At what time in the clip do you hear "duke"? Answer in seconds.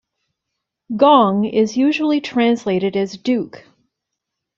3.17-3.65